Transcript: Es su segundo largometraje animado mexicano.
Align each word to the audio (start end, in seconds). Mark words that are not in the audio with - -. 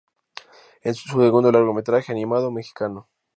Es 0.81 0.97
su 0.97 1.19
segundo 1.21 1.51
largometraje 1.51 2.11
animado 2.11 2.49
mexicano. 2.49 3.07